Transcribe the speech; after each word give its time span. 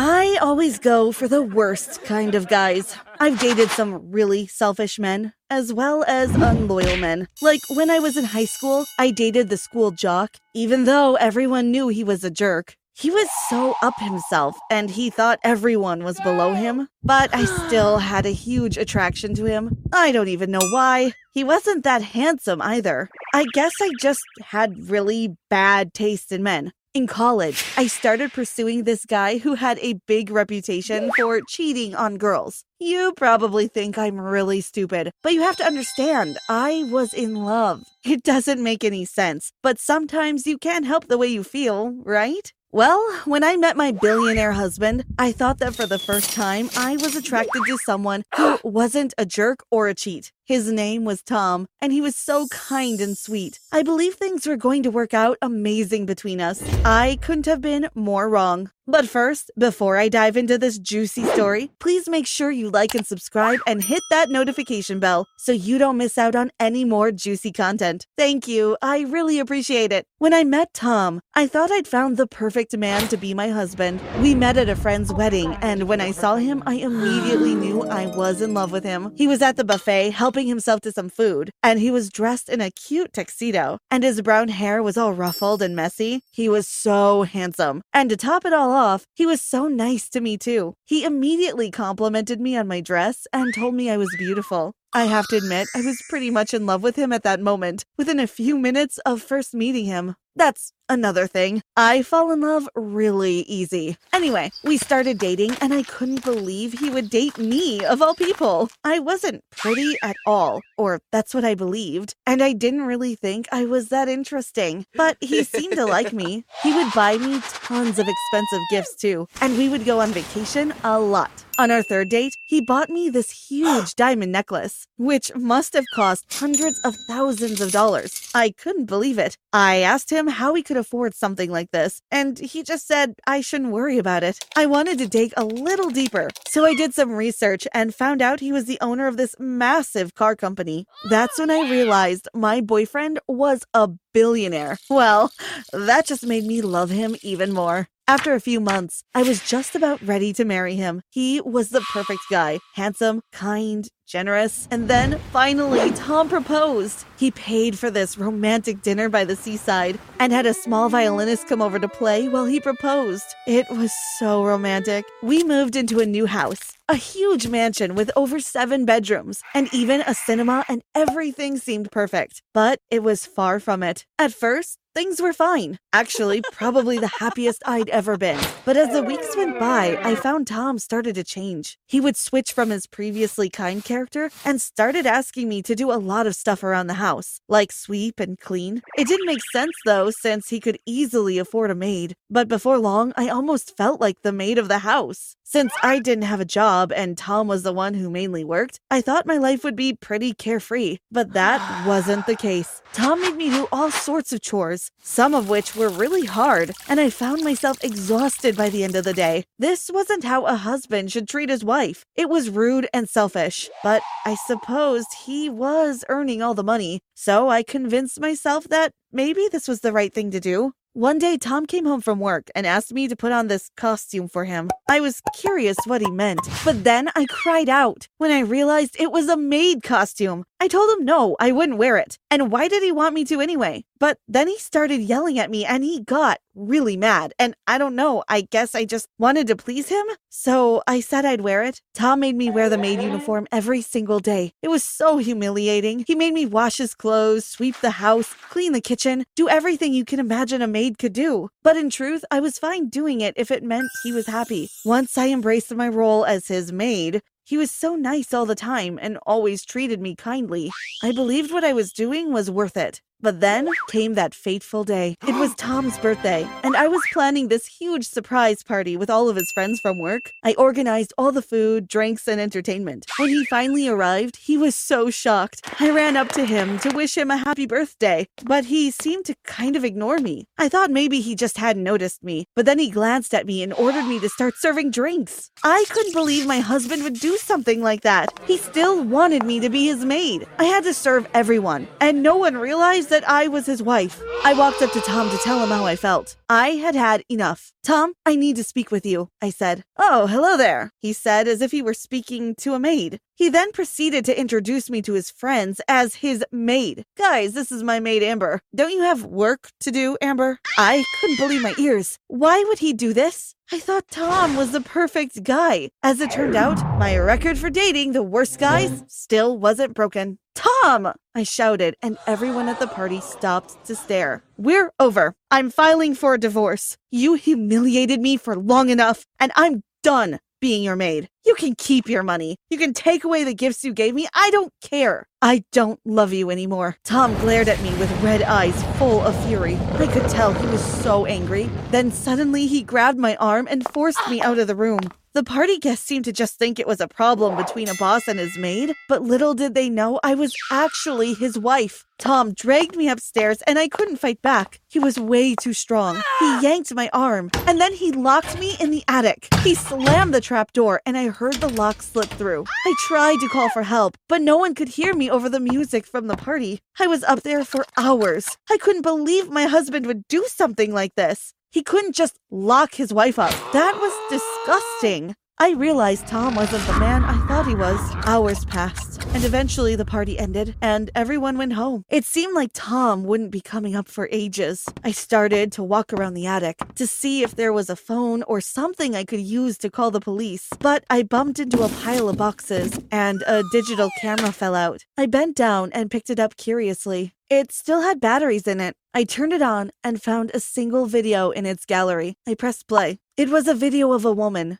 I 0.00 0.38
always 0.40 0.78
go 0.78 1.10
for 1.10 1.26
the 1.26 1.42
worst 1.42 2.04
kind 2.04 2.36
of 2.36 2.48
guys. 2.48 2.94
I've 3.18 3.40
dated 3.40 3.68
some 3.70 4.12
really 4.12 4.46
selfish 4.46 4.96
men, 4.96 5.32
as 5.50 5.72
well 5.72 6.04
as 6.06 6.32
unloyal 6.36 6.96
men. 6.98 7.26
Like 7.42 7.60
when 7.70 7.90
I 7.90 7.98
was 7.98 8.16
in 8.16 8.24
high 8.24 8.44
school, 8.44 8.84
I 8.96 9.10
dated 9.10 9.48
the 9.48 9.56
school 9.56 9.90
jock, 9.90 10.36
even 10.54 10.84
though 10.84 11.16
everyone 11.16 11.72
knew 11.72 11.88
he 11.88 12.04
was 12.04 12.22
a 12.22 12.30
jerk. 12.30 12.76
He 12.94 13.10
was 13.10 13.28
so 13.48 13.74
up 13.82 13.94
himself, 13.98 14.56
and 14.70 14.90
he 14.90 15.08
thought 15.08 15.38
everyone 15.44 16.04
was 16.04 16.18
below 16.20 16.54
him. 16.54 16.88
But 17.02 17.34
I 17.34 17.44
still 17.44 17.98
had 17.98 18.26
a 18.26 18.30
huge 18.30 18.76
attraction 18.76 19.34
to 19.34 19.44
him. 19.44 19.78
I 19.92 20.10
don't 20.10 20.28
even 20.28 20.50
know 20.50 20.66
why. 20.70 21.12
He 21.32 21.44
wasn't 21.44 21.84
that 21.84 22.02
handsome 22.02 22.60
either. 22.60 23.08
I 23.34 23.44
guess 23.52 23.72
I 23.80 23.90
just 24.00 24.24
had 24.42 24.88
really 24.88 25.36
bad 25.50 25.92
taste 25.92 26.32
in 26.32 26.42
men. 26.42 26.72
In 26.94 27.06
college, 27.06 27.62
I 27.76 27.86
started 27.86 28.32
pursuing 28.32 28.84
this 28.84 29.04
guy 29.04 29.38
who 29.38 29.54
had 29.54 29.78
a 29.80 30.00
big 30.06 30.30
reputation 30.30 31.12
for 31.16 31.40
cheating 31.46 31.94
on 31.94 32.16
girls. 32.16 32.64
You 32.80 33.12
probably 33.16 33.68
think 33.68 33.98
I'm 33.98 34.18
really 34.18 34.62
stupid, 34.62 35.12
but 35.22 35.34
you 35.34 35.42
have 35.42 35.56
to 35.56 35.66
understand, 35.66 36.38
I 36.48 36.88
was 36.90 37.12
in 37.12 37.34
love. 37.36 37.84
It 38.04 38.22
doesn't 38.22 38.62
make 38.62 38.82
any 38.82 39.04
sense, 39.04 39.52
but 39.62 39.78
sometimes 39.78 40.46
you 40.46 40.56
can't 40.56 40.86
help 40.86 41.08
the 41.08 41.18
way 41.18 41.28
you 41.28 41.44
feel, 41.44 41.92
right? 42.04 42.50
Well, 42.72 43.00
when 43.24 43.44
I 43.44 43.56
met 43.56 43.76
my 43.76 43.92
billionaire 43.92 44.52
husband, 44.52 45.04
I 45.18 45.32
thought 45.32 45.58
that 45.58 45.74
for 45.74 45.86
the 45.86 45.98
first 45.98 46.32
time 46.32 46.70
I 46.76 46.96
was 46.96 47.14
attracted 47.14 47.62
to 47.66 47.78
someone 47.84 48.24
who 48.36 48.58
wasn't 48.64 49.14
a 49.18 49.26
jerk 49.26 49.60
or 49.70 49.88
a 49.88 49.94
cheat. 49.94 50.32
His 50.48 50.72
name 50.72 51.04
was 51.04 51.20
Tom, 51.20 51.66
and 51.78 51.92
he 51.92 52.00
was 52.00 52.16
so 52.16 52.46
kind 52.48 53.02
and 53.02 53.18
sweet. 53.18 53.60
I 53.70 53.82
believe 53.82 54.14
things 54.14 54.46
were 54.46 54.56
going 54.56 54.82
to 54.84 54.90
work 54.90 55.12
out 55.12 55.36
amazing 55.42 56.06
between 56.06 56.40
us. 56.40 56.62
I 56.86 57.18
couldn't 57.20 57.44
have 57.44 57.60
been 57.60 57.90
more 57.94 58.30
wrong. 58.30 58.70
But 58.90 59.06
first, 59.06 59.50
before 59.58 59.98
I 59.98 60.08
dive 60.08 60.34
into 60.34 60.56
this 60.56 60.78
juicy 60.78 61.22
story, 61.22 61.70
please 61.78 62.08
make 62.08 62.26
sure 62.26 62.50
you 62.50 62.70
like 62.70 62.94
and 62.94 63.06
subscribe 63.06 63.60
and 63.66 63.84
hit 63.84 64.02
that 64.08 64.30
notification 64.30 64.98
bell 64.98 65.26
so 65.36 65.52
you 65.52 65.76
don't 65.76 65.98
miss 65.98 66.16
out 66.16 66.34
on 66.34 66.50
any 66.58 66.86
more 66.86 67.12
juicy 67.12 67.52
content. 67.52 68.06
Thank 68.16 68.48
you. 68.48 68.78
I 68.80 69.00
really 69.00 69.40
appreciate 69.40 69.92
it. 69.92 70.06
When 70.16 70.32
I 70.32 70.42
met 70.42 70.72
Tom, 70.72 71.20
I 71.34 71.46
thought 71.46 71.70
I'd 71.70 71.86
found 71.86 72.16
the 72.16 72.26
perfect 72.26 72.74
man 72.78 73.08
to 73.08 73.18
be 73.18 73.34
my 73.34 73.50
husband. 73.50 74.00
We 74.22 74.34
met 74.34 74.56
at 74.56 74.70
a 74.70 74.74
friend's 74.74 75.12
wedding, 75.12 75.54
and 75.60 75.82
when 75.82 76.00
I 76.00 76.12
saw 76.12 76.36
him, 76.36 76.62
I 76.64 76.76
immediately 76.76 77.54
knew 77.54 77.82
I 77.82 78.06
was 78.06 78.40
in 78.40 78.54
love 78.54 78.72
with 78.72 78.84
him. 78.84 79.12
He 79.16 79.26
was 79.26 79.42
at 79.42 79.56
the 79.56 79.64
buffet 79.64 80.12
helping 80.12 80.37
himself 80.46 80.80
to 80.82 80.92
some 80.92 81.08
food, 81.08 81.50
and 81.62 81.80
he 81.80 81.90
was 81.90 82.10
dressed 82.10 82.48
in 82.48 82.60
a 82.60 82.70
cute 82.70 83.12
tuxedo, 83.12 83.78
and 83.90 84.04
his 84.04 84.22
brown 84.22 84.48
hair 84.48 84.82
was 84.82 84.96
all 84.96 85.12
ruffled 85.12 85.62
and 85.62 85.74
messy. 85.74 86.20
He 86.30 86.48
was 86.48 86.68
so 86.68 87.24
handsome. 87.24 87.82
And 87.92 88.10
to 88.10 88.16
top 88.16 88.44
it 88.44 88.52
all 88.52 88.70
off, 88.70 89.04
he 89.14 89.26
was 89.26 89.40
so 89.40 89.66
nice 89.66 90.08
to 90.10 90.20
me 90.20 90.38
too. 90.38 90.74
He 90.84 91.04
immediately 91.04 91.70
complimented 91.70 92.40
me 92.40 92.56
on 92.56 92.68
my 92.68 92.80
dress 92.80 93.26
and 93.32 93.52
told 93.52 93.74
me 93.74 93.90
I 93.90 93.96
was 93.96 94.14
beautiful. 94.18 94.74
I 94.94 95.04
have 95.04 95.26
to 95.28 95.36
admit, 95.36 95.68
I 95.74 95.82
was 95.82 96.02
pretty 96.08 96.30
much 96.30 96.54
in 96.54 96.64
love 96.64 96.82
with 96.82 96.96
him 96.96 97.12
at 97.12 97.22
that 97.22 97.40
moment, 97.40 97.84
within 97.98 98.18
a 98.18 98.26
few 98.26 98.58
minutes 98.58 98.98
of 99.04 99.20
first 99.20 99.52
meeting 99.52 99.84
him. 99.84 100.16
That's 100.34 100.72
another 100.88 101.26
thing. 101.26 101.62
I 101.76 102.02
fall 102.02 102.30
in 102.30 102.40
love 102.40 102.68
really 102.74 103.40
easy. 103.40 103.98
Anyway, 104.12 104.50
we 104.64 104.78
started 104.78 105.18
dating, 105.18 105.56
and 105.60 105.74
I 105.74 105.82
couldn't 105.82 106.24
believe 106.24 106.78
he 106.78 106.90
would 106.90 107.10
date 107.10 107.36
me, 107.38 107.84
of 107.84 108.00
all 108.00 108.14
people. 108.14 108.70
I 108.82 108.98
wasn't 108.98 109.42
pretty 109.50 109.96
at 110.02 110.16
all, 110.24 110.62
or 110.78 111.00
that's 111.12 111.34
what 111.34 111.44
I 111.44 111.54
believed, 111.54 112.14
and 112.26 112.42
I 112.42 112.52
didn't 112.52 112.86
really 112.86 113.14
think 113.14 113.46
I 113.52 113.66
was 113.66 113.88
that 113.88 114.08
interesting. 114.08 114.86
But 114.94 115.18
he 115.20 115.42
seemed 115.42 115.74
to 115.74 115.84
like 115.84 116.12
me. 116.12 116.44
He 116.62 116.72
would 116.72 116.92
buy 116.94 117.18
me 117.18 117.40
tons 117.42 117.98
of 117.98 118.08
expensive 118.08 118.60
gifts 118.70 118.94
too, 118.96 119.28
and 119.40 119.58
we 119.58 119.68
would 119.68 119.84
go 119.84 120.00
on 120.00 120.12
vacation 120.12 120.72
a 120.84 120.98
lot. 120.98 121.44
On 121.60 121.72
our 121.72 121.82
third 121.82 122.08
date, 122.08 122.36
he 122.46 122.60
bought 122.60 122.88
me 122.88 123.10
this 123.10 123.30
huge 123.48 123.96
diamond 123.96 124.30
necklace, 124.30 124.86
which 124.96 125.34
must 125.34 125.72
have 125.72 125.84
cost 125.92 126.32
hundreds 126.32 126.78
of 126.84 126.94
thousands 127.08 127.60
of 127.60 127.72
dollars. 127.72 128.30
I 128.32 128.50
couldn't 128.50 128.84
believe 128.84 129.18
it. 129.18 129.36
I 129.52 129.78
asked 129.78 130.10
him 130.10 130.28
how 130.28 130.54
he 130.54 130.62
could 130.62 130.76
afford 130.76 131.16
something 131.16 131.50
like 131.50 131.72
this, 131.72 132.00
and 132.12 132.38
he 132.38 132.62
just 132.62 132.86
said 132.86 133.14
I 133.26 133.40
shouldn't 133.40 133.72
worry 133.72 133.98
about 133.98 134.22
it. 134.22 134.38
I 134.54 134.66
wanted 134.66 134.98
to 134.98 135.08
dig 135.08 135.32
a 135.36 135.44
little 135.44 135.90
deeper, 135.90 136.28
so 136.46 136.64
I 136.64 136.74
did 136.74 136.94
some 136.94 137.10
research 137.10 137.66
and 137.74 137.92
found 137.92 138.22
out 138.22 138.38
he 138.38 138.52
was 138.52 138.66
the 138.66 138.78
owner 138.80 139.08
of 139.08 139.16
this 139.16 139.34
massive 139.40 140.14
car 140.14 140.36
company. 140.36 140.86
That's 141.10 141.40
when 141.40 141.50
I 141.50 141.68
realized 141.68 142.28
my 142.34 142.60
boyfriend 142.60 143.18
was 143.26 143.64
a 143.74 143.88
billionaire. 144.14 144.78
Well, 144.88 145.32
that 145.72 146.06
just 146.06 146.24
made 146.24 146.44
me 146.44 146.62
love 146.62 146.90
him 146.90 147.16
even 147.22 147.52
more. 147.52 147.88
After 148.08 148.32
a 148.32 148.40
few 148.40 148.58
months, 148.58 149.04
I 149.14 149.22
was 149.22 149.46
just 149.46 149.76
about 149.76 150.00
ready 150.00 150.32
to 150.32 150.44
marry 150.46 150.76
him. 150.76 151.02
He 151.10 151.42
was 151.42 151.68
the 151.68 151.82
perfect 151.92 152.22
guy 152.30 152.60
handsome, 152.74 153.20
kind, 153.32 153.86
generous. 154.06 154.66
And 154.70 154.88
then 154.88 155.18
finally, 155.30 155.90
Tom 155.92 156.30
proposed. 156.30 157.04
He 157.18 157.30
paid 157.30 157.78
for 157.78 157.90
this 157.90 158.16
romantic 158.16 158.80
dinner 158.80 159.10
by 159.10 159.24
the 159.24 159.36
seaside 159.36 159.98
and 160.18 160.32
had 160.32 160.46
a 160.46 160.54
small 160.54 160.88
violinist 160.88 161.48
come 161.48 161.60
over 161.60 161.78
to 161.78 161.86
play 161.86 162.30
while 162.30 162.46
he 162.46 162.60
proposed. 162.60 163.26
It 163.46 163.68
was 163.68 163.92
so 164.18 164.42
romantic. 164.42 165.04
We 165.22 165.44
moved 165.44 165.76
into 165.76 166.00
a 166.00 166.06
new 166.06 166.24
house. 166.24 166.72
A 166.88 166.94
huge 166.96 167.48
mansion 167.48 167.94
with 167.94 168.10
over 168.16 168.40
seven 168.40 168.86
bedrooms 168.86 169.42
and 169.52 169.68
even 169.74 170.00
a 170.00 170.14
cinema, 170.14 170.64
and 170.68 170.80
everything 170.94 171.58
seemed 171.58 171.92
perfect. 171.92 172.40
But 172.54 172.78
it 172.90 173.02
was 173.02 173.26
far 173.26 173.60
from 173.60 173.82
it. 173.82 174.06
At 174.18 174.32
first, 174.32 174.78
things 174.98 175.22
were 175.22 175.32
fine. 175.32 175.78
Actually, 175.92 176.42
probably 176.50 176.98
the 176.98 177.14
happiest 177.20 177.62
I'd 177.64 177.88
ever 177.88 178.16
been. 178.16 178.40
But 178.64 178.76
as 178.76 178.92
the 178.92 179.00
weeks 179.00 179.36
went 179.36 179.56
by, 179.56 179.96
I 180.02 180.16
found 180.16 180.48
Tom 180.48 180.80
started 180.80 181.14
to 181.14 181.22
change. 181.22 181.78
He 181.86 182.00
would 182.00 182.16
switch 182.16 182.52
from 182.52 182.70
his 182.70 182.88
previously 182.88 183.48
kind 183.48 183.84
character 183.84 184.28
and 184.44 184.60
started 184.60 185.06
asking 185.06 185.48
me 185.48 185.62
to 185.62 185.76
do 185.76 185.92
a 185.92 186.02
lot 186.12 186.26
of 186.26 186.34
stuff 186.34 186.64
around 186.64 186.88
the 186.88 186.94
house, 186.94 187.40
like 187.48 187.70
sweep 187.70 188.18
and 188.18 188.40
clean. 188.40 188.82
It 188.96 189.06
didn't 189.06 189.26
make 189.32 189.44
sense 189.52 189.76
though, 189.84 190.10
since 190.10 190.48
he 190.48 190.58
could 190.58 190.78
easily 190.84 191.38
afford 191.38 191.70
a 191.70 191.76
maid. 191.76 192.16
But 192.28 192.48
before 192.48 192.78
long, 192.78 193.12
I 193.16 193.28
almost 193.28 193.76
felt 193.76 194.00
like 194.00 194.22
the 194.22 194.32
maid 194.32 194.58
of 194.58 194.66
the 194.66 194.80
house. 194.80 195.36
Since 195.50 195.72
I 195.82 195.98
didn't 195.98 196.24
have 196.24 196.40
a 196.40 196.44
job 196.44 196.92
and 196.92 197.16
Tom 197.16 197.48
was 197.48 197.62
the 197.62 197.72
one 197.72 197.94
who 197.94 198.10
mainly 198.10 198.44
worked, 198.44 198.80
I 198.90 199.00
thought 199.00 199.24
my 199.24 199.38
life 199.38 199.64
would 199.64 199.76
be 199.76 199.94
pretty 199.94 200.34
carefree. 200.34 200.98
But 201.10 201.32
that 201.32 201.86
wasn't 201.86 202.26
the 202.26 202.36
case. 202.36 202.82
Tom 202.92 203.22
made 203.22 203.36
me 203.36 203.48
do 203.48 203.66
all 203.72 203.90
sorts 203.90 204.30
of 204.30 204.42
chores, 204.42 204.90
some 205.02 205.34
of 205.34 205.48
which 205.48 205.74
were 205.74 205.88
really 205.88 206.26
hard, 206.26 206.72
and 206.86 207.00
I 207.00 207.08
found 207.08 207.42
myself 207.42 207.82
exhausted 207.82 208.58
by 208.58 208.68
the 208.68 208.84
end 208.84 208.94
of 208.94 209.04
the 209.04 209.14
day. 209.14 209.44
This 209.58 209.90
wasn't 209.90 210.24
how 210.24 210.44
a 210.44 210.54
husband 210.54 211.12
should 211.12 211.26
treat 211.26 211.48
his 211.48 211.64
wife. 211.64 212.04
It 212.14 212.28
was 212.28 212.50
rude 212.50 212.86
and 212.92 213.08
selfish, 213.08 213.70
but 213.82 214.02
I 214.26 214.34
supposed 214.34 215.14
he 215.24 215.48
was 215.48 216.04
earning 216.10 216.42
all 216.42 216.52
the 216.52 216.62
money, 216.62 217.00
so 217.14 217.48
I 217.48 217.62
convinced 217.62 218.20
myself 218.20 218.68
that 218.68 218.92
maybe 219.12 219.48
this 219.50 219.66
was 219.66 219.80
the 219.80 219.92
right 219.92 220.12
thing 220.12 220.30
to 220.32 220.40
do. 220.40 220.72
One 220.94 221.18
day, 221.18 221.36
Tom 221.36 221.66
came 221.66 221.84
home 221.84 222.00
from 222.00 222.18
work 222.18 222.50
and 222.54 222.66
asked 222.66 222.92
me 222.92 223.06
to 223.08 223.14
put 223.14 223.30
on 223.30 223.46
this 223.46 223.70
costume 223.76 224.26
for 224.26 224.46
him. 224.46 224.70
I 224.88 225.00
was 225.00 225.20
curious 225.34 225.76
what 225.84 226.00
he 226.00 226.10
meant, 226.10 226.40
but 226.64 226.82
then 226.82 227.10
I 227.14 227.26
cried 227.28 227.68
out 227.68 228.08
when 228.16 228.30
I 228.32 228.40
realized 228.40 228.96
it 228.98 229.12
was 229.12 229.28
a 229.28 229.36
maid 229.36 229.82
costume. 229.82 230.44
I 230.60 230.66
told 230.66 230.90
him 230.98 231.04
no, 231.04 231.36
I 231.38 231.52
wouldn't 231.52 231.78
wear 231.78 231.98
it. 231.98 232.18
And 232.30 232.50
why 232.50 232.66
did 232.66 232.82
he 232.82 232.90
want 232.90 233.14
me 233.14 233.24
to 233.26 233.40
anyway? 233.40 233.84
But 234.00 234.18
then 234.26 234.48
he 234.48 234.58
started 234.58 235.00
yelling 235.00 235.38
at 235.38 235.50
me 235.50 235.64
and 235.64 235.84
he 235.84 236.00
got 236.00 236.40
really 236.54 236.96
mad. 236.96 237.32
And 237.38 237.54
I 237.66 237.78
don't 237.78 237.94
know, 237.94 238.24
I 238.28 238.40
guess 238.42 238.74
I 238.74 238.84
just 238.84 239.08
wanted 239.18 239.46
to 239.48 239.56
please 239.56 239.88
him. 239.88 240.04
So 240.30 240.82
I 240.86 241.00
said 241.00 241.24
I'd 241.24 241.40
wear 241.42 241.62
it. 241.62 241.80
Tom 241.94 242.20
made 242.20 242.36
me 242.36 242.50
wear 242.50 242.68
the 242.68 242.78
maid 242.78 243.00
uniform 243.00 243.46
every 243.52 243.82
single 243.82 244.18
day. 244.18 244.52
It 244.62 244.68
was 244.68 244.82
so 244.82 245.18
humiliating. 245.18 246.04
He 246.06 246.14
made 246.14 246.34
me 246.34 246.46
wash 246.46 246.78
his 246.78 246.94
clothes, 246.94 247.44
sweep 247.44 247.80
the 247.80 247.90
house, 247.90 248.34
clean 248.50 248.72
the 248.72 248.80
kitchen, 248.80 249.24
do 249.36 249.48
everything 249.48 249.92
you 249.92 250.04
can 250.04 250.20
imagine 250.20 250.62
a 250.62 250.66
maid 250.78 250.96
could 250.96 251.12
do. 251.12 251.48
But 251.64 251.76
in 251.76 251.90
truth, 251.90 252.24
I 252.30 252.38
was 252.38 252.64
fine 252.66 252.88
doing 252.88 253.20
it 253.20 253.34
if 253.36 253.50
it 253.50 253.64
meant 253.64 253.90
he 254.04 254.12
was 254.12 254.26
happy. 254.28 254.68
Once 254.84 255.18
I 255.18 255.26
embraced 255.28 255.74
my 255.74 255.88
role 255.88 256.24
as 256.24 256.46
his 256.46 256.72
maid, 256.72 257.20
he 257.44 257.56
was 257.56 257.72
so 257.72 257.96
nice 257.96 258.32
all 258.32 258.46
the 258.46 258.54
time 258.54 258.96
and 259.02 259.18
always 259.26 259.64
treated 259.64 260.00
me 260.00 260.14
kindly. 260.14 260.70
I 261.02 261.10
believed 261.10 261.50
what 261.50 261.64
I 261.64 261.72
was 261.72 261.92
doing 261.92 262.32
was 262.32 262.48
worth 262.48 262.76
it. 262.76 263.00
But 263.20 263.40
then 263.40 263.68
came 263.88 264.14
that 264.14 264.32
fateful 264.32 264.84
day. 264.84 265.16
It 265.26 265.34
was 265.34 265.54
Tom's 265.56 265.98
birthday, 265.98 266.48
and 266.62 266.76
I 266.76 266.86
was 266.86 267.02
planning 267.12 267.48
this 267.48 267.66
huge 267.66 268.06
surprise 268.06 268.62
party 268.62 268.96
with 268.96 269.10
all 269.10 269.28
of 269.28 269.34
his 269.34 269.50
friends 269.50 269.80
from 269.80 269.98
work. 269.98 270.30
I 270.44 270.54
organized 270.54 271.12
all 271.18 271.32
the 271.32 271.42
food, 271.42 271.88
drinks, 271.88 272.28
and 272.28 272.40
entertainment. 272.40 273.06
When 273.18 273.30
he 273.30 273.44
finally 273.46 273.88
arrived, 273.88 274.36
he 274.36 274.56
was 274.56 274.76
so 274.76 275.10
shocked. 275.10 275.68
I 275.80 275.90
ran 275.90 276.16
up 276.16 276.28
to 276.32 276.44
him 276.44 276.78
to 276.80 276.94
wish 276.94 277.16
him 277.16 277.32
a 277.32 277.36
happy 277.36 277.66
birthday, 277.66 278.28
but 278.44 278.66
he 278.66 278.92
seemed 278.92 279.24
to 279.24 279.34
kind 279.44 279.74
of 279.74 279.84
ignore 279.84 280.18
me. 280.18 280.46
I 280.56 280.68
thought 280.68 280.90
maybe 280.90 281.20
he 281.20 281.34
just 281.34 281.58
hadn't 281.58 281.82
noticed 281.82 282.22
me, 282.22 282.46
but 282.54 282.66
then 282.66 282.78
he 282.78 282.88
glanced 282.88 283.34
at 283.34 283.46
me 283.46 283.64
and 283.64 283.72
ordered 283.72 284.06
me 284.06 284.20
to 284.20 284.28
start 284.28 284.54
serving 284.58 284.92
drinks. 284.92 285.50
I 285.64 285.84
couldn't 285.90 286.12
believe 286.12 286.46
my 286.46 286.60
husband 286.60 287.02
would 287.02 287.18
do 287.18 287.36
something 287.36 287.82
like 287.82 288.02
that. 288.02 288.38
He 288.46 288.58
still 288.58 289.02
wanted 289.02 289.42
me 289.42 289.58
to 289.58 289.68
be 289.68 289.86
his 289.86 290.04
maid. 290.04 290.46
I 290.58 290.64
had 290.64 290.84
to 290.84 290.94
serve 290.94 291.26
everyone, 291.34 291.88
and 292.00 292.22
no 292.22 292.36
one 292.36 292.56
realized 292.56 293.07
that 293.08 293.28
I 293.28 293.48
was 293.48 293.66
his 293.66 293.82
wife. 293.82 294.20
I 294.44 294.54
walked 294.54 294.82
up 294.82 294.92
to 294.92 295.00
Tom 295.00 295.30
to 295.30 295.36
tell 295.38 295.62
him 295.62 295.70
how 295.70 295.84
I 295.84 295.96
felt. 295.96 296.36
I 296.48 296.70
had 296.70 296.94
had 296.94 297.24
enough. 297.28 297.72
Tom, 297.82 298.14
I 298.24 298.36
need 298.36 298.56
to 298.56 298.64
speak 298.64 298.90
with 298.90 299.04
you, 299.04 299.28
I 299.40 299.50
said. 299.50 299.84
Oh, 299.98 300.26
hello 300.26 300.56
there, 300.56 300.92
he 301.00 301.12
said 301.12 301.48
as 301.48 301.60
if 301.60 301.70
he 301.70 301.82
were 301.82 301.94
speaking 301.94 302.54
to 302.56 302.74
a 302.74 302.78
maid. 302.78 303.18
He 303.34 303.48
then 303.48 303.72
proceeded 303.72 304.24
to 304.24 304.38
introduce 304.38 304.90
me 304.90 305.00
to 305.02 305.12
his 305.12 305.30
friends 305.30 305.80
as 305.88 306.16
his 306.16 306.44
maid. 306.50 307.04
Guys, 307.16 307.54
this 307.54 307.70
is 307.70 307.82
my 307.82 308.00
maid 308.00 308.22
Amber. 308.22 308.60
Don't 308.74 308.90
you 308.90 309.02
have 309.02 309.24
work 309.24 309.68
to 309.80 309.90
do, 309.90 310.16
Amber? 310.20 310.58
I 310.76 311.04
couldn't 311.20 311.38
believe 311.38 311.62
my 311.62 311.74
ears. 311.78 312.18
Why 312.26 312.64
would 312.66 312.80
he 312.80 312.92
do 312.92 313.12
this? 313.12 313.54
I 313.70 313.78
thought 313.78 314.08
Tom 314.10 314.56
was 314.56 314.72
the 314.72 314.80
perfect 314.80 315.42
guy. 315.42 315.90
As 316.02 316.22
it 316.22 316.30
turned 316.30 316.56
out, 316.56 316.82
my 316.98 317.18
record 317.18 317.58
for 317.58 317.68
dating 317.68 318.12
the 318.12 318.22
worst 318.22 318.58
guys 318.58 319.04
still 319.08 319.58
wasn't 319.58 319.92
broken. 319.92 320.38
Tom! 320.54 321.12
I 321.34 321.42
shouted, 321.42 321.94
and 322.00 322.16
everyone 322.26 322.70
at 322.70 322.80
the 322.80 322.86
party 322.86 323.20
stopped 323.20 323.84
to 323.84 323.94
stare. 323.94 324.42
We're 324.56 324.90
over. 324.98 325.34
I'm 325.50 325.68
filing 325.68 326.14
for 326.14 326.32
a 326.32 326.40
divorce. 326.40 326.96
You 327.10 327.34
humiliated 327.34 328.22
me 328.22 328.38
for 328.38 328.56
long 328.56 328.88
enough, 328.88 329.26
and 329.38 329.52
I'm 329.54 329.82
done 330.02 330.38
being 330.60 330.82
your 330.82 330.96
maid. 330.96 331.28
You 331.44 331.54
can 331.54 331.74
keep 331.74 332.08
your 332.08 332.22
money. 332.22 332.56
You 332.70 332.78
can 332.78 332.92
take 332.92 333.24
away 333.24 333.44
the 333.44 333.54
gifts 333.54 333.84
you 333.84 333.92
gave 333.92 334.14
me. 334.14 334.28
I 334.34 334.50
don't 334.50 334.72
care. 334.82 335.26
I 335.40 335.64
don't 335.72 336.00
love 336.04 336.32
you 336.32 336.50
anymore. 336.50 336.96
Tom 337.04 337.34
glared 337.38 337.68
at 337.68 337.80
me 337.82 337.90
with 337.94 338.10
red 338.22 338.42
eyes 338.42 338.82
full 338.98 339.20
of 339.22 339.46
fury. 339.46 339.76
I 339.76 340.06
could 340.06 340.28
tell 340.28 340.52
he 340.52 340.66
was 340.66 340.84
so 340.84 341.26
angry. 341.26 341.70
Then 341.90 342.10
suddenly 342.10 342.66
he 342.66 342.82
grabbed 342.82 343.18
my 343.18 343.36
arm 343.36 343.68
and 343.70 343.88
forced 343.88 344.28
me 344.28 344.40
out 344.40 344.58
of 344.58 344.66
the 344.66 344.76
room. 344.76 345.00
The 345.38 345.44
party 345.44 345.78
guests 345.78 346.04
seemed 346.04 346.24
to 346.24 346.32
just 346.32 346.58
think 346.58 346.80
it 346.80 346.86
was 346.88 347.00
a 347.00 347.06
problem 347.06 347.56
between 347.56 347.88
a 347.88 347.94
boss 347.94 348.26
and 348.26 348.40
his 348.40 348.58
maid, 348.58 348.92
but 349.08 349.22
little 349.22 349.54
did 349.54 349.72
they 349.72 349.88
know 349.88 350.18
I 350.24 350.34
was 350.34 350.52
actually 350.72 351.32
his 351.32 351.56
wife. 351.56 352.04
Tom 352.18 352.54
dragged 352.54 352.96
me 352.96 353.08
upstairs 353.08 353.62
and 353.62 353.78
I 353.78 353.86
couldn't 353.86 354.16
fight 354.16 354.42
back. 354.42 354.80
He 354.88 354.98
was 354.98 355.16
way 355.16 355.54
too 355.54 355.72
strong. 355.72 356.16
He 356.16 356.22
ah! 356.42 356.60
yanked 356.60 356.92
my 356.92 357.08
arm 357.12 357.52
and 357.68 357.80
then 357.80 357.92
he 357.92 358.10
locked 358.10 358.58
me 358.58 358.76
in 358.80 358.90
the 358.90 359.04
attic. 359.06 359.46
He 359.62 359.76
slammed 359.76 360.34
the 360.34 360.40
trap 360.40 360.72
door 360.72 361.00
and 361.06 361.16
I 361.16 361.28
heard 361.28 361.54
the 361.54 361.68
lock 361.68 362.02
slip 362.02 362.30
through. 362.30 362.64
I 362.84 362.94
tried 363.06 363.38
to 363.38 363.48
call 363.48 363.68
for 363.70 363.84
help, 363.84 364.16
but 364.28 364.42
no 364.42 364.56
one 364.56 364.74
could 364.74 364.88
hear 364.88 365.14
me 365.14 365.30
over 365.30 365.48
the 365.48 365.60
music 365.60 366.04
from 366.04 366.26
the 366.26 366.36
party. 366.36 366.80
I 366.98 367.06
was 367.06 367.22
up 367.22 367.42
there 367.44 367.64
for 367.64 367.86
hours. 367.96 368.56
I 368.68 368.76
couldn't 368.76 369.02
believe 369.02 369.50
my 369.50 369.66
husband 369.66 370.04
would 370.06 370.26
do 370.26 370.44
something 370.48 370.92
like 370.92 371.14
this. 371.14 371.54
He 371.70 371.82
couldn't 371.82 372.14
just 372.14 372.38
lock 372.50 372.94
his 372.94 373.12
wife 373.12 373.38
up. 373.38 373.52
That 373.72 373.94
was 374.00 374.12
disgusting. 374.30 375.34
I 375.60 375.72
realized 375.72 376.28
Tom 376.28 376.54
wasn't 376.54 376.86
the 376.86 377.00
man 377.00 377.24
I 377.24 377.36
thought 377.48 377.66
he 377.66 377.74
was. 377.74 378.00
Hours 378.26 378.64
passed, 378.66 379.24
and 379.34 379.42
eventually 379.42 379.96
the 379.96 380.04
party 380.04 380.38
ended, 380.38 380.76
and 380.80 381.10
everyone 381.16 381.58
went 381.58 381.72
home. 381.72 382.04
It 382.08 382.24
seemed 382.24 382.54
like 382.54 382.70
Tom 382.74 383.24
wouldn't 383.24 383.50
be 383.50 383.60
coming 383.60 383.96
up 383.96 384.06
for 384.06 384.28
ages. 384.30 384.84
I 385.02 385.10
started 385.10 385.72
to 385.72 385.82
walk 385.82 386.12
around 386.12 386.34
the 386.34 386.46
attic 386.46 386.78
to 386.94 387.08
see 387.08 387.42
if 387.42 387.56
there 387.56 387.72
was 387.72 387.90
a 387.90 387.96
phone 387.96 388.44
or 388.44 388.60
something 388.60 389.16
I 389.16 389.24
could 389.24 389.40
use 389.40 389.76
to 389.78 389.90
call 389.90 390.12
the 390.12 390.20
police, 390.20 390.68
but 390.78 391.02
I 391.10 391.24
bumped 391.24 391.58
into 391.58 391.82
a 391.82 391.88
pile 391.88 392.28
of 392.28 392.36
boxes, 392.36 393.00
and 393.10 393.42
a 393.48 393.64
digital 393.72 394.10
camera 394.20 394.52
fell 394.52 394.76
out. 394.76 395.06
I 395.16 395.26
bent 395.26 395.56
down 395.56 395.90
and 395.92 396.08
picked 396.08 396.30
it 396.30 396.38
up 396.38 396.56
curiously. 396.56 397.32
It 397.50 397.72
still 397.72 398.02
had 398.02 398.20
batteries 398.20 398.68
in 398.68 398.78
it. 398.78 398.94
I 399.12 399.24
turned 399.24 399.52
it 399.52 399.62
on 399.62 399.90
and 400.04 400.22
found 400.22 400.52
a 400.54 400.60
single 400.60 401.06
video 401.06 401.50
in 401.50 401.66
its 401.66 401.84
gallery. 401.84 402.36
I 402.46 402.54
pressed 402.54 402.86
play. 402.86 403.18
It 403.36 403.48
was 403.48 403.66
a 403.66 403.74
video 403.74 404.12
of 404.12 404.24
a 404.24 404.32
woman. 404.32 404.78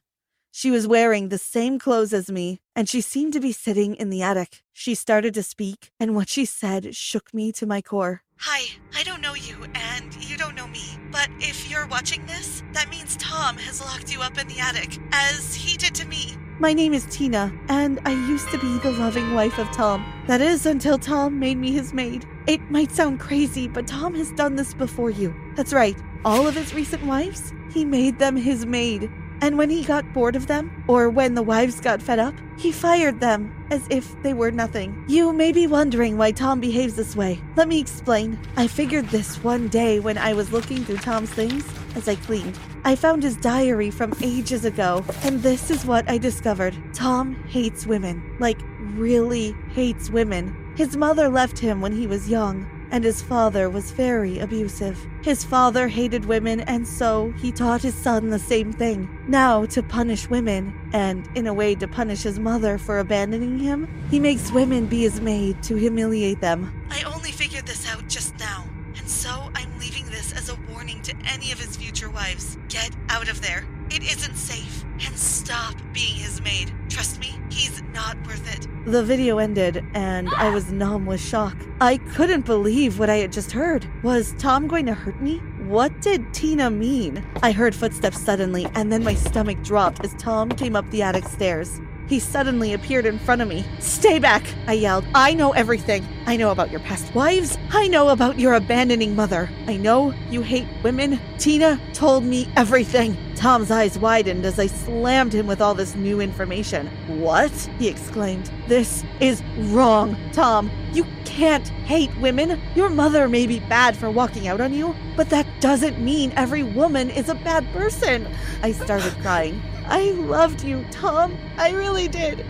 She 0.58 0.72
was 0.72 0.88
wearing 0.88 1.28
the 1.28 1.38
same 1.38 1.78
clothes 1.78 2.12
as 2.12 2.32
me, 2.32 2.58
and 2.74 2.88
she 2.88 3.00
seemed 3.00 3.32
to 3.34 3.38
be 3.38 3.52
sitting 3.52 3.94
in 3.94 4.10
the 4.10 4.22
attic. 4.22 4.64
She 4.72 4.96
started 4.96 5.32
to 5.34 5.44
speak, 5.44 5.92
and 6.00 6.16
what 6.16 6.28
she 6.28 6.44
said 6.44 6.96
shook 6.96 7.32
me 7.32 7.52
to 7.52 7.64
my 7.64 7.80
core. 7.80 8.24
Hi, 8.38 8.76
I 8.92 9.04
don't 9.04 9.20
know 9.20 9.34
you, 9.34 9.54
and 9.72 10.12
you 10.16 10.36
don't 10.36 10.56
know 10.56 10.66
me, 10.66 10.98
but 11.12 11.28
if 11.38 11.70
you're 11.70 11.86
watching 11.86 12.26
this, 12.26 12.64
that 12.72 12.90
means 12.90 13.16
Tom 13.18 13.56
has 13.56 13.80
locked 13.80 14.12
you 14.12 14.20
up 14.20 14.36
in 14.36 14.48
the 14.48 14.58
attic, 14.58 14.98
as 15.12 15.54
he 15.54 15.76
did 15.76 15.94
to 15.94 16.08
me. 16.08 16.36
My 16.58 16.72
name 16.72 16.92
is 16.92 17.06
Tina, 17.06 17.52
and 17.68 18.00
I 18.04 18.10
used 18.26 18.50
to 18.50 18.58
be 18.58 18.78
the 18.78 18.96
loving 18.98 19.34
wife 19.34 19.60
of 19.60 19.70
Tom. 19.70 20.04
That 20.26 20.40
is 20.40 20.66
until 20.66 20.98
Tom 20.98 21.38
made 21.38 21.58
me 21.58 21.70
his 21.70 21.94
maid. 21.94 22.26
It 22.48 22.60
might 22.68 22.90
sound 22.90 23.20
crazy, 23.20 23.68
but 23.68 23.86
Tom 23.86 24.12
has 24.16 24.32
done 24.32 24.56
this 24.56 24.74
before 24.74 25.10
you. 25.10 25.32
That's 25.54 25.72
right. 25.72 25.96
All 26.24 26.48
of 26.48 26.56
his 26.56 26.74
recent 26.74 27.04
wives, 27.04 27.52
he 27.72 27.84
made 27.84 28.18
them 28.18 28.34
his 28.34 28.66
maid. 28.66 29.08
And 29.40 29.56
when 29.56 29.70
he 29.70 29.84
got 29.84 30.12
bored 30.12 30.36
of 30.36 30.46
them, 30.46 30.84
or 30.88 31.08
when 31.08 31.34
the 31.34 31.42
wives 31.42 31.80
got 31.80 32.02
fed 32.02 32.18
up, 32.18 32.34
he 32.56 32.72
fired 32.72 33.20
them 33.20 33.54
as 33.70 33.86
if 33.88 34.20
they 34.22 34.34
were 34.34 34.50
nothing. 34.50 35.04
You 35.06 35.32
may 35.32 35.52
be 35.52 35.66
wondering 35.66 36.16
why 36.16 36.32
Tom 36.32 36.60
behaves 36.60 36.96
this 36.96 37.14
way. 37.14 37.40
Let 37.56 37.68
me 37.68 37.80
explain. 37.80 38.38
I 38.56 38.66
figured 38.66 39.08
this 39.08 39.42
one 39.44 39.68
day 39.68 40.00
when 40.00 40.18
I 40.18 40.32
was 40.32 40.52
looking 40.52 40.84
through 40.84 40.98
Tom's 40.98 41.30
things 41.30 41.64
as 41.94 42.08
I 42.08 42.16
cleaned. 42.16 42.58
I 42.84 42.96
found 42.96 43.22
his 43.22 43.36
diary 43.36 43.90
from 43.90 44.12
ages 44.22 44.64
ago, 44.64 45.04
and 45.22 45.42
this 45.42 45.70
is 45.70 45.86
what 45.86 46.08
I 46.10 46.18
discovered. 46.18 46.76
Tom 46.92 47.34
hates 47.48 47.86
women. 47.86 48.36
Like, 48.40 48.60
really 48.94 49.54
hates 49.70 50.10
women. 50.10 50.74
His 50.76 50.96
mother 50.96 51.28
left 51.28 51.58
him 51.58 51.80
when 51.80 51.92
he 51.92 52.06
was 52.06 52.28
young 52.28 52.66
and 52.90 53.04
his 53.04 53.22
father 53.22 53.68
was 53.68 53.90
very 53.90 54.38
abusive. 54.38 55.06
His 55.22 55.44
father 55.44 55.88
hated 55.88 56.24
women, 56.24 56.60
and 56.60 56.86
so 56.86 57.32
he 57.38 57.52
taught 57.52 57.82
his 57.82 57.94
son 57.94 58.30
the 58.30 58.38
same 58.38 58.72
thing. 58.72 59.08
Now, 59.26 59.66
to 59.66 59.82
punish 59.82 60.30
women, 60.30 60.72
and 60.92 61.28
in 61.34 61.46
a 61.46 61.54
way 61.54 61.74
to 61.76 61.88
punish 61.88 62.22
his 62.22 62.38
mother 62.38 62.78
for 62.78 62.98
abandoning 62.98 63.58
him, 63.58 63.88
he 64.10 64.20
makes 64.20 64.52
women 64.52 64.86
be 64.86 65.02
his 65.02 65.20
maid 65.20 65.62
to 65.64 65.76
humiliate 65.76 66.40
them. 66.40 66.72
I 66.90 67.02
only 67.02 67.32
figured 67.32 67.66
this 67.66 67.88
out 67.88 68.08
just 68.08 68.38
now, 68.38 68.64
and 68.96 69.08
so 69.08 69.50
I'm 69.54 69.78
leaving 69.78 70.06
this 70.06 70.32
as 70.32 70.48
a 70.48 70.58
warning 70.70 71.02
to 71.02 71.14
any 71.26 71.52
of 71.52 71.60
his 71.60 71.76
future 71.76 72.10
wives. 72.10 72.58
Get 72.68 72.90
out 73.08 73.28
of 73.28 73.40
there. 73.42 73.64
It 73.90 74.02
isn't 74.02 74.36
safe. 74.36 74.84
And 75.06 75.16
stop 75.16 75.74
being 75.92 76.16
his 76.16 76.40
maid. 76.40 76.72
Trust 76.98 77.20
me, 77.20 77.32
he's 77.48 77.80
not 77.94 78.16
worth 78.26 78.52
it. 78.52 78.66
The 78.84 79.04
video 79.04 79.38
ended, 79.38 79.84
and 79.94 80.28
I 80.30 80.52
was 80.52 80.72
numb 80.72 81.06
with 81.06 81.20
shock. 81.20 81.56
I 81.80 81.98
couldn't 81.98 82.44
believe 82.44 82.98
what 82.98 83.08
I 83.08 83.18
had 83.18 83.30
just 83.30 83.52
heard. 83.52 83.86
Was 84.02 84.34
Tom 84.36 84.66
going 84.66 84.86
to 84.86 84.94
hurt 84.94 85.22
me? 85.22 85.38
What 85.68 86.00
did 86.00 86.34
Tina 86.34 86.70
mean? 86.70 87.24
I 87.40 87.52
heard 87.52 87.72
footsteps 87.72 88.20
suddenly, 88.20 88.66
and 88.74 88.90
then 88.92 89.04
my 89.04 89.14
stomach 89.14 89.62
dropped 89.62 90.04
as 90.04 90.12
Tom 90.14 90.48
came 90.48 90.74
up 90.74 90.90
the 90.90 91.02
attic 91.02 91.26
stairs. 91.26 91.80
He 92.08 92.18
suddenly 92.20 92.72
appeared 92.72 93.04
in 93.04 93.18
front 93.18 93.42
of 93.42 93.48
me. 93.48 93.64
Stay 93.80 94.18
back, 94.18 94.46
I 94.66 94.72
yelled. 94.72 95.04
I 95.14 95.34
know 95.34 95.52
everything. 95.52 96.06
I 96.26 96.36
know 96.36 96.50
about 96.50 96.70
your 96.70 96.80
past 96.80 97.14
wives. 97.14 97.58
I 97.70 97.86
know 97.86 98.08
about 98.08 98.38
your 98.38 98.54
abandoning 98.54 99.14
mother. 99.14 99.50
I 99.66 99.76
know 99.76 100.14
you 100.30 100.40
hate 100.40 100.66
women. 100.82 101.20
Tina 101.38 101.78
told 101.92 102.24
me 102.24 102.48
everything. 102.56 103.16
Tom's 103.36 103.70
eyes 103.70 103.98
widened 103.98 104.44
as 104.46 104.58
I 104.58 104.66
slammed 104.66 105.34
him 105.34 105.46
with 105.46 105.60
all 105.60 105.74
this 105.74 105.94
new 105.94 106.20
information. 106.20 106.88
What? 107.20 107.52
he 107.78 107.88
exclaimed. 107.88 108.50
This 108.68 109.04
is 109.20 109.42
wrong, 109.70 110.16
Tom. 110.32 110.70
You 110.92 111.06
can't 111.26 111.68
hate 111.68 112.14
women. 112.18 112.60
Your 112.74 112.88
mother 112.88 113.28
may 113.28 113.46
be 113.46 113.60
bad 113.60 113.96
for 113.96 114.10
walking 114.10 114.48
out 114.48 114.60
on 114.60 114.72
you, 114.72 114.94
but 115.14 115.28
that 115.30 115.46
doesn't 115.60 115.98
mean 115.98 116.32
every 116.36 116.62
woman 116.62 117.10
is 117.10 117.28
a 117.28 117.34
bad 117.34 117.70
person. 117.72 118.26
I 118.62 118.72
started 118.72 119.12
crying. 119.20 119.62
I 119.88 120.10
loved 120.10 120.62
you, 120.62 120.84
Tom. 120.90 121.34
I 121.56 121.70
really 121.70 122.08
did. 122.08 122.44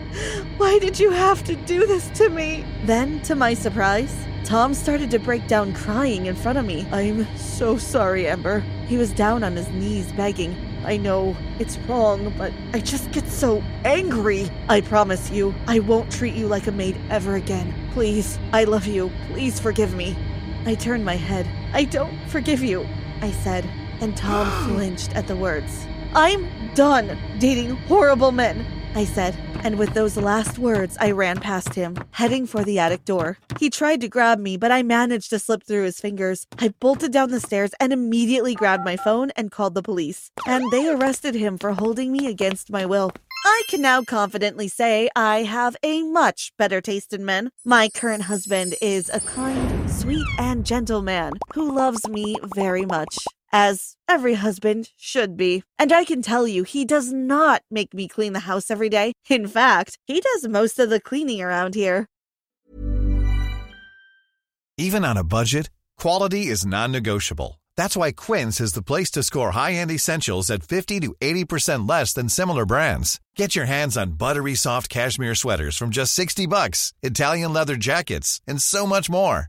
Why 0.56 0.80
did 0.80 0.98
you 0.98 1.10
have 1.10 1.44
to 1.44 1.54
do 1.54 1.86
this 1.86 2.08
to 2.18 2.28
me? 2.30 2.64
Then, 2.84 3.20
to 3.22 3.36
my 3.36 3.54
surprise, 3.54 4.26
Tom 4.42 4.74
started 4.74 5.08
to 5.12 5.20
break 5.20 5.46
down 5.46 5.72
crying 5.72 6.26
in 6.26 6.34
front 6.34 6.58
of 6.58 6.64
me. 6.64 6.84
I'm 6.90 7.26
so 7.36 7.78
sorry, 7.78 8.26
Ember. 8.26 8.60
He 8.88 8.96
was 8.96 9.12
down 9.12 9.44
on 9.44 9.54
his 9.54 9.68
knees 9.68 10.10
begging. 10.12 10.56
I 10.84 10.96
know 10.96 11.36
it's 11.60 11.78
wrong, 11.86 12.34
but 12.36 12.52
I 12.72 12.80
just 12.80 13.10
get 13.12 13.28
so 13.28 13.62
angry. 13.84 14.50
I 14.68 14.80
promise 14.80 15.30
you, 15.30 15.54
I 15.68 15.78
won't 15.78 16.10
treat 16.10 16.34
you 16.34 16.48
like 16.48 16.66
a 16.66 16.72
maid 16.72 16.96
ever 17.08 17.36
again. 17.36 17.72
Please, 17.92 18.36
I 18.52 18.64
love 18.64 18.86
you. 18.86 19.12
Please 19.28 19.60
forgive 19.60 19.94
me. 19.94 20.16
I 20.66 20.74
turned 20.74 21.04
my 21.04 21.16
head. 21.16 21.48
I 21.72 21.84
don't 21.84 22.18
forgive 22.28 22.64
you, 22.64 22.84
I 23.20 23.30
said, 23.30 23.68
and 24.00 24.16
Tom 24.16 24.50
flinched 24.68 25.14
at 25.14 25.28
the 25.28 25.36
words. 25.36 25.86
I'm 26.14 26.48
done 26.74 27.18
dating 27.38 27.76
horrible 27.86 28.32
men, 28.32 28.66
I 28.94 29.04
said, 29.04 29.36
and 29.62 29.78
with 29.78 29.92
those 29.94 30.16
last 30.16 30.58
words, 30.58 30.96
I 31.00 31.10
ran 31.10 31.38
past 31.38 31.74
him, 31.74 31.96
heading 32.12 32.46
for 32.46 32.64
the 32.64 32.78
attic 32.78 33.04
door. 33.04 33.38
He 33.58 33.68
tried 33.70 34.00
to 34.00 34.08
grab 34.08 34.38
me, 34.38 34.56
but 34.56 34.70
I 34.70 34.82
managed 34.82 35.30
to 35.30 35.38
slip 35.38 35.64
through 35.64 35.84
his 35.84 36.00
fingers. 36.00 36.46
I 36.58 36.68
bolted 36.80 37.12
down 37.12 37.30
the 37.30 37.40
stairs 37.40 37.72
and 37.78 37.92
immediately 37.92 38.54
grabbed 38.54 38.84
my 38.84 38.96
phone 38.96 39.30
and 39.36 39.50
called 39.50 39.74
the 39.74 39.82
police. 39.82 40.30
And 40.46 40.70
they 40.70 40.88
arrested 40.88 41.34
him 41.34 41.58
for 41.58 41.72
holding 41.72 42.10
me 42.10 42.26
against 42.26 42.70
my 42.70 42.86
will. 42.86 43.12
I 43.44 43.62
can 43.68 43.82
now 43.82 44.02
confidently 44.02 44.68
say 44.68 45.08
I 45.14 45.42
have 45.42 45.76
a 45.82 46.02
much 46.02 46.52
better 46.58 46.80
taste 46.80 47.12
in 47.12 47.24
men. 47.24 47.50
My 47.64 47.88
current 47.88 48.22
husband 48.22 48.74
is 48.80 49.10
a 49.12 49.20
kind, 49.20 49.90
sweet, 49.90 50.26
and 50.38 50.64
gentle 50.64 51.02
man 51.02 51.34
who 51.54 51.70
loves 51.70 52.08
me 52.08 52.36
very 52.54 52.86
much 52.86 53.18
as 53.52 53.96
every 54.08 54.34
husband 54.34 54.90
should 54.96 55.36
be. 55.36 55.62
And 55.78 55.92
I 55.92 56.04
can 56.04 56.22
tell 56.22 56.46
you, 56.46 56.64
he 56.64 56.84
does 56.84 57.12
not 57.12 57.62
make 57.70 57.94
me 57.94 58.08
clean 58.08 58.32
the 58.32 58.40
house 58.50 58.70
every 58.70 58.88
day. 58.88 59.12
In 59.28 59.46
fact, 59.46 59.98
he 60.06 60.20
does 60.20 60.48
most 60.48 60.78
of 60.78 60.90
the 60.90 61.00
cleaning 61.00 61.40
around 61.40 61.74
here. 61.74 62.06
Even 64.76 65.04
on 65.04 65.16
a 65.16 65.24
budget, 65.24 65.70
quality 65.96 66.46
is 66.46 66.64
non-negotiable. 66.64 67.60
That's 67.76 67.96
why 67.96 68.12
Quince 68.12 68.60
is 68.60 68.74
the 68.74 68.82
place 68.82 69.10
to 69.12 69.24
score 69.24 69.50
high-end 69.50 69.90
essentials 69.90 70.50
at 70.50 70.62
50 70.62 71.00
to 71.00 71.14
80% 71.20 71.88
less 71.88 72.12
than 72.12 72.28
similar 72.28 72.64
brands. 72.64 73.20
Get 73.34 73.56
your 73.56 73.66
hands 73.66 73.96
on 73.96 74.12
buttery 74.12 74.54
soft 74.54 74.88
cashmere 74.88 75.34
sweaters 75.34 75.76
from 75.76 75.90
just 75.90 76.14
60 76.14 76.46
bucks, 76.46 76.92
Italian 77.02 77.52
leather 77.52 77.76
jackets, 77.76 78.40
and 78.46 78.62
so 78.62 78.86
much 78.86 79.10
more. 79.10 79.48